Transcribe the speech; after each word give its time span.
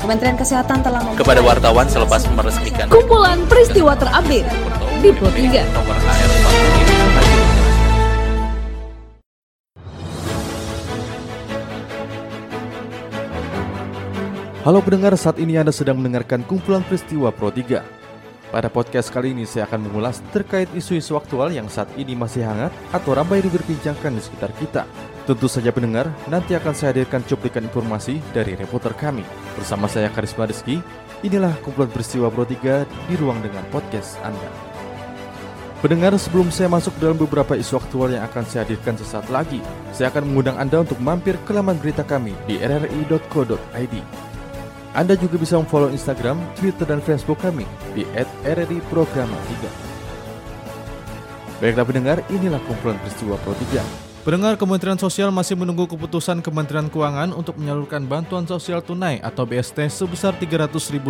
Kementerian 0.00 0.32
Kesehatan 0.32 0.80
telah 0.80 1.04
kepada 1.12 1.44
wartawan 1.44 1.84
selepas 1.84 2.24
meresmikan 2.32 2.88
kumpulan 2.88 3.36
peristiwa 3.44 3.92
terupdate 3.92 4.48
di 5.04 5.12
Pro 5.12 5.28
3. 5.28 5.60
Nomor 5.76 5.96
AR 6.00 6.28
Halo 14.60 14.84
pendengar, 14.84 15.16
saat 15.16 15.40
ini 15.40 15.56
Anda 15.56 15.72
sedang 15.72 16.00
mendengarkan 16.00 16.48
kumpulan 16.48 16.80
peristiwa 16.84 17.28
Pro 17.32 17.52
3. 17.52 17.99
Pada 18.50 18.66
podcast 18.66 19.14
kali 19.14 19.30
ini 19.30 19.46
saya 19.46 19.62
akan 19.70 19.86
mengulas 19.86 20.18
terkait 20.34 20.66
isu-isu 20.74 21.14
aktual 21.14 21.54
yang 21.54 21.70
saat 21.70 21.86
ini 21.94 22.18
masih 22.18 22.42
hangat 22.42 22.74
atau 22.90 23.14
ramai 23.14 23.38
diperbincangkan 23.46 24.10
di 24.10 24.18
sekitar 24.18 24.50
kita. 24.58 24.82
Tentu 25.22 25.46
saja 25.46 25.70
pendengar, 25.70 26.10
nanti 26.26 26.58
akan 26.58 26.74
saya 26.74 26.90
hadirkan 26.90 27.22
cuplikan 27.22 27.62
informasi 27.62 28.18
dari 28.34 28.58
reporter 28.58 28.90
kami. 28.98 29.22
Bersama 29.54 29.86
saya 29.86 30.10
Karisma 30.10 30.50
Rizky, 30.50 30.82
inilah 31.22 31.54
kumpulan 31.62 31.94
peristiwa 31.94 32.26
Pro 32.26 32.42
3 32.42 32.90
di 33.06 33.14
ruang 33.14 33.38
dengan 33.38 33.62
podcast 33.70 34.18
Anda. 34.26 34.50
Pendengar, 35.78 36.18
sebelum 36.18 36.50
saya 36.50 36.66
masuk 36.66 36.92
dalam 36.98 37.22
beberapa 37.22 37.54
isu 37.54 37.78
aktual 37.78 38.10
yang 38.10 38.26
akan 38.26 38.42
saya 38.50 38.66
hadirkan 38.66 38.98
sesaat 38.98 39.30
lagi, 39.30 39.62
saya 39.94 40.10
akan 40.10 40.26
mengundang 40.26 40.58
Anda 40.58 40.82
untuk 40.82 40.98
mampir 40.98 41.38
ke 41.46 41.54
laman 41.54 41.78
berita 41.78 42.02
kami 42.02 42.34
di 42.50 42.58
rri.co.id. 42.58 43.94
Anda 44.90 45.14
juga 45.14 45.38
bisa 45.38 45.54
memfollow 45.54 45.94
Instagram, 45.94 46.42
Twitter, 46.58 46.82
dan 46.82 46.98
Facebook 46.98 47.38
kami 47.38 47.62
di 47.94 48.02
@rri_programa3. 48.42 49.70
Baiklah 51.62 51.86
pendengar, 51.86 52.18
inilah 52.32 52.58
kumpulan 52.66 52.98
peristiwa 52.98 53.38
Pro 53.44 53.54
3. 53.54 54.10
Pendengar 54.20 54.60
Kementerian 54.60 55.00
Sosial 55.00 55.32
masih 55.32 55.56
menunggu 55.56 55.88
keputusan 55.88 56.44
Kementerian 56.44 56.92
Keuangan 56.92 57.32
untuk 57.32 57.56
menyalurkan 57.56 58.04
bantuan 58.04 58.44
sosial 58.44 58.84
tunai 58.84 59.16
atau 59.24 59.48
BST 59.48 59.88
sebesar 59.88 60.36
Rp300.000 60.36 61.00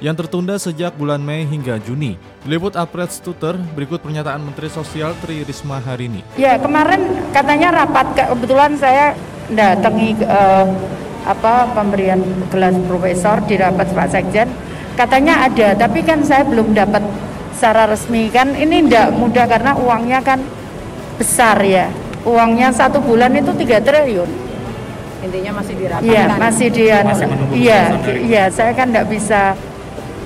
yang 0.00 0.16
tertunda 0.16 0.56
sejak 0.56 0.96
bulan 0.96 1.20
Mei 1.20 1.44
hingga 1.44 1.76
Juni. 1.76 2.16
Diliput 2.48 2.72
Alfred 2.72 3.12
Stuter, 3.12 3.60
berikut 3.76 4.00
pernyataan 4.00 4.40
Menteri 4.40 4.72
Sosial 4.72 5.12
Tri 5.20 5.44
Risma 5.44 5.76
hari 5.76 6.08
ini. 6.08 6.24
Ya, 6.40 6.56
kemarin 6.56 7.20
katanya 7.36 7.84
rapat, 7.84 8.16
kebetulan 8.16 8.80
saya 8.80 9.12
datangi 9.52 10.16
uh, 10.24 10.64
apa 11.28 11.68
pemberian 11.76 12.24
gelas 12.48 12.72
profesor 12.88 13.44
di 13.44 13.60
rapat 13.60 13.92
Pak 13.92 14.08
Sekjen. 14.08 14.48
Katanya 14.96 15.44
ada, 15.46 15.76
tapi 15.76 16.02
kan 16.02 16.24
saya 16.24 16.42
belum 16.42 16.72
dapat 16.72 17.04
secara 17.52 17.86
resmi. 17.86 18.32
Kan 18.32 18.56
ini 18.56 18.88
tidak 18.88 19.14
mudah 19.14 19.44
karena 19.46 19.76
uangnya 19.76 20.24
kan 20.24 20.40
besar 21.20 21.60
ya. 21.62 21.92
Uangnya 22.24 22.72
satu 22.72 22.98
bulan 22.98 23.36
itu 23.36 23.52
tiga 23.60 23.78
triliun. 23.78 24.48
Intinya 25.18 25.52
masih 25.58 25.74
dirapatkan 25.74 26.06
iya 26.06 26.24
masih 26.38 26.68
dia 26.70 26.98
iya 27.50 27.82
iya 28.22 28.44
saya 28.54 28.70
kan 28.70 28.86
tidak 28.94 29.10
bisa 29.10 29.58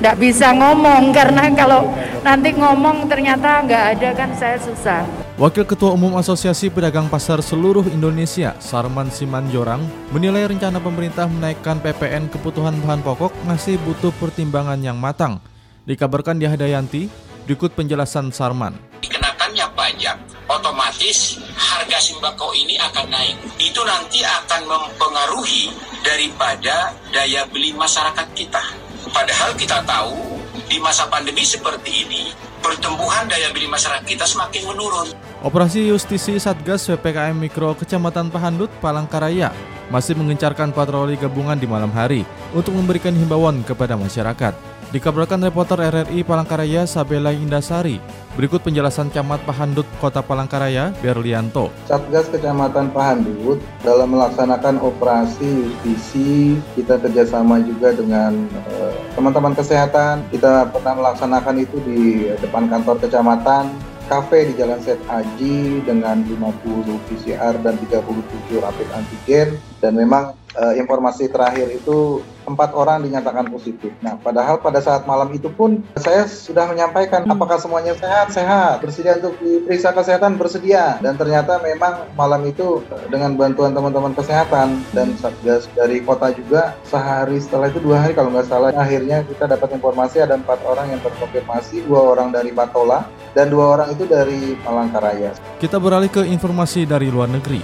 tidak 0.00 0.16
bisa 0.16 0.48
ngomong 0.56 1.12
karena 1.12 1.44
kalau 1.52 1.92
nanti 2.24 2.56
ngomong 2.56 3.04
ternyata 3.04 3.68
nggak 3.68 3.84
ada 3.98 4.10
kan 4.16 4.32
saya 4.32 4.56
susah 4.56 5.04
Wakil 5.38 5.70
Ketua 5.70 5.94
Umum 5.94 6.18
Asosiasi 6.18 6.66
Pedagang 6.66 7.06
Pasar 7.06 7.38
Seluruh 7.38 7.86
Indonesia, 7.86 8.58
Sarman 8.58 9.06
Simanjorang, 9.06 9.78
menilai 10.10 10.50
rencana 10.50 10.82
pemerintah 10.82 11.30
menaikkan 11.30 11.78
PPN 11.78 12.26
kebutuhan 12.26 12.74
bahan 12.82 13.06
pokok 13.06 13.30
masih 13.46 13.78
butuh 13.86 14.10
pertimbangan 14.18 14.82
yang 14.82 14.98
matang. 14.98 15.38
Dikabarkan 15.86 16.42
di 16.42 16.50
Hadayanti, 16.50 17.06
berikut 17.46 17.70
penjelasan 17.78 18.34
Sarman. 18.34 18.74
Dikenakannya 18.98 19.62
pajak 19.78 20.18
otomatis 20.50 21.38
harga 21.54 22.02
sembako 22.02 22.58
ini 22.58 22.74
akan 22.74 23.06
naik. 23.06 23.38
Itu 23.62 23.86
nanti 23.86 24.26
akan 24.26 24.66
mempengaruhi 24.66 25.70
daripada 26.02 26.90
daya 27.14 27.46
beli 27.46 27.70
masyarakat 27.78 28.26
kita. 28.34 28.74
Padahal 29.14 29.54
kita 29.54 29.86
tahu 29.86 30.18
di 30.66 30.82
masa 30.82 31.06
pandemi 31.06 31.46
seperti 31.46 32.10
ini, 32.10 32.47
pertumbuhan 32.60 33.26
daya 33.30 33.50
beli 33.54 33.66
masyarakat 33.70 34.04
kita 34.04 34.26
semakin 34.26 34.62
menurun. 34.68 35.08
Operasi 35.42 35.86
Justisi 35.88 36.36
Satgas 36.36 36.86
PPKM 36.90 37.36
Mikro 37.38 37.74
Kecamatan 37.78 38.28
Pahandut, 38.28 38.68
Palangkaraya 38.82 39.54
masih 39.88 40.12
mengencarkan 40.14 40.70
patroli 40.72 41.16
gabungan 41.16 41.56
di 41.56 41.64
malam 41.64 41.88
hari 41.88 42.22
untuk 42.52 42.76
memberikan 42.76 43.16
himbauan 43.16 43.64
kepada 43.64 43.96
masyarakat. 43.96 44.78
Dikabarkan 44.88 45.44
reporter 45.44 45.76
RRI 45.84 46.24
Palangkaraya 46.24 46.88
Sabela 46.88 47.28
Indasari. 47.28 48.00
Berikut 48.40 48.64
penjelasan 48.64 49.12
Camat 49.12 49.44
Pahandut 49.44 49.84
Kota 50.00 50.24
Palangkaraya, 50.24 50.96
Berlianto. 51.04 51.68
Satgas 51.84 52.32
Kecamatan 52.32 52.88
Pahandut 52.96 53.60
dalam 53.84 54.16
melaksanakan 54.16 54.80
operasi 54.80 55.76
justisi, 55.84 56.56
kita 56.72 56.96
kerjasama 57.04 57.60
juga 57.60 57.92
dengan 57.92 58.32
eh, 58.48 58.87
teman-teman 59.18 59.50
kesehatan. 59.58 60.30
Kita 60.30 60.70
pernah 60.70 60.94
melaksanakan 60.94 61.56
itu 61.58 61.82
di 61.82 62.30
depan 62.38 62.70
kantor 62.70 63.02
kecamatan, 63.02 63.74
kafe 64.06 64.46
di 64.46 64.54
Jalan 64.54 64.78
Set 64.78 65.02
Aji 65.10 65.82
dengan 65.82 66.22
50 66.22 66.86
PCR 67.10 67.58
dan 67.58 67.74
37 67.82 68.62
rapid 68.62 68.88
antigen 68.94 69.58
dan 69.82 69.98
memang 69.98 70.38
uh, 70.54 70.74
informasi 70.78 71.26
terakhir 71.34 71.66
itu 71.74 72.22
empat 72.48 72.72
orang 72.72 73.04
dinyatakan 73.04 73.52
positif. 73.52 73.92
Nah, 74.00 74.16
padahal 74.16 74.58
pada 74.58 74.80
saat 74.80 75.04
malam 75.04 75.28
itu 75.36 75.52
pun 75.52 75.84
saya 76.00 76.24
sudah 76.24 76.66
menyampaikan 76.72 77.28
hmm. 77.28 77.34
apakah 77.36 77.60
semuanya 77.60 77.92
sehat, 77.94 78.32
sehat, 78.32 78.80
bersedia 78.80 79.20
untuk 79.20 79.36
diperiksa 79.38 79.92
kesehatan, 79.92 80.40
bersedia. 80.40 80.96
Dan 81.04 81.20
ternyata 81.20 81.60
memang 81.60 82.08
malam 82.16 82.42
itu 82.48 82.80
eh, 82.88 83.06
dengan 83.12 83.36
bantuan 83.36 83.76
teman-teman 83.76 84.16
kesehatan 84.16 84.80
dan 84.96 85.12
satgas 85.20 85.68
dari 85.76 86.00
kota 86.00 86.32
juga 86.32 86.74
sehari 86.88 87.36
setelah 87.38 87.68
itu 87.68 87.84
dua 87.84 88.02
hari 88.02 88.16
kalau 88.16 88.32
nggak 88.32 88.48
salah 88.48 88.72
akhirnya 88.72 89.22
kita 89.28 89.44
dapat 89.44 89.76
informasi 89.76 90.24
ada 90.24 90.40
empat 90.40 90.64
orang 90.64 90.96
yang 90.96 91.00
terkonfirmasi, 91.04 91.84
dua 91.84 92.16
orang 92.16 92.32
dari 92.32 92.50
Batola 92.50 93.04
dan 93.36 93.52
dua 93.52 93.76
orang 93.76 93.92
itu 93.92 94.08
dari 94.08 94.56
Palangkaraya. 94.64 95.36
Kita 95.60 95.76
beralih 95.76 96.08
ke 96.08 96.24
informasi 96.24 96.88
dari 96.88 97.12
luar 97.12 97.28
negeri. 97.28 97.60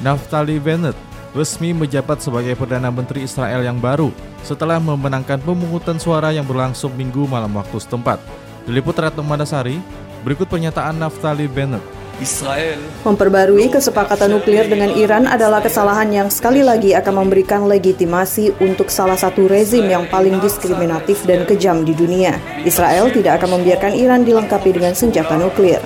Naftali 0.00 0.56
Bennett 0.56 1.09
resmi 1.30 1.70
menjabat 1.70 2.18
sebagai 2.18 2.58
Perdana 2.58 2.90
Menteri 2.90 3.22
Israel 3.22 3.62
yang 3.62 3.78
baru 3.78 4.10
setelah 4.42 4.82
memenangkan 4.82 5.38
pemungutan 5.38 6.00
suara 6.00 6.34
yang 6.34 6.46
berlangsung 6.46 6.90
minggu 6.94 7.26
malam 7.30 7.54
waktu 7.54 7.78
setempat. 7.78 8.18
Diliput 8.66 8.98
Retno 8.98 9.22
Madasari, 9.22 9.78
berikut 10.26 10.50
pernyataan 10.50 10.98
Naftali 10.98 11.46
Bennett. 11.46 11.82
Israel 12.20 12.76
memperbarui 13.00 13.72
kesepakatan 13.72 14.36
nuklir 14.36 14.68
dengan 14.68 14.92
Iran 14.92 15.24
adalah 15.24 15.64
kesalahan 15.64 16.12
yang 16.12 16.28
sekali 16.28 16.60
lagi 16.60 16.92
akan 16.92 17.24
memberikan 17.24 17.64
legitimasi 17.64 18.60
untuk 18.60 18.92
salah 18.92 19.16
satu 19.16 19.48
rezim 19.48 19.88
yang 19.88 20.04
paling 20.04 20.36
diskriminatif 20.44 21.24
dan 21.24 21.48
kejam 21.48 21.80
di 21.80 21.96
dunia. 21.96 22.36
Israel 22.60 23.08
tidak 23.08 23.40
akan 23.40 23.60
membiarkan 23.60 23.96
Iran 23.96 24.28
dilengkapi 24.28 24.68
dengan 24.68 24.92
senjata 24.92 25.40
nuklir. 25.40 25.80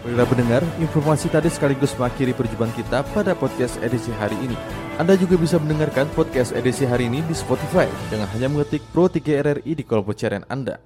Baiklah 0.00 0.28
pendengar, 0.32 0.62
informasi 0.80 1.28
tadi 1.28 1.52
sekaligus 1.52 1.92
mengakhiri 1.92 2.32
perjumpaan 2.32 2.72
kita 2.72 3.04
pada 3.12 3.36
podcast 3.36 3.76
edisi 3.84 4.08
hari 4.16 4.32
ini. 4.40 4.56
Anda 4.96 5.12
juga 5.12 5.36
bisa 5.36 5.60
mendengarkan 5.60 6.08
podcast 6.16 6.56
edisi 6.56 6.88
hari 6.88 7.12
ini 7.12 7.20
di 7.28 7.36
Spotify 7.36 7.84
dengan 8.08 8.24
hanya 8.32 8.48
mengetik 8.48 8.80
Pro 8.96 9.12
3 9.12 9.20
RRI 9.20 9.76
di 9.76 9.84
kolom 9.84 10.08
pencarian 10.08 10.40
Anda. 10.48 10.80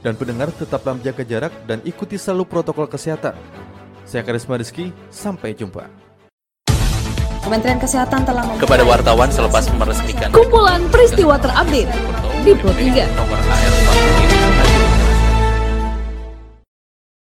Dan 0.00 0.16
pendengar 0.16 0.56
tetaplah 0.56 0.96
menjaga 0.96 1.20
jarak 1.28 1.52
dan 1.68 1.84
ikuti 1.84 2.16
selalu 2.16 2.48
protokol 2.48 2.88
kesehatan. 2.88 3.36
Saya 4.08 4.24
Karisma 4.24 4.56
Rizky, 4.56 4.88
sampai 5.12 5.52
jumpa. 5.52 5.92
Kementerian 7.44 7.76
Kesehatan 7.76 8.24
telah 8.24 8.42
kepada 8.56 8.82
wartawan 8.88 9.28
selepas 9.30 9.68
meresmikan 9.76 10.32
kumpulan 10.32 10.80
peristiwa 10.88 11.36
terupdate 11.36 11.92
di 12.40 12.52
Pro 12.56 12.72
3. 12.72 13.04
Nomor 13.20 13.38
AR 13.52 14.35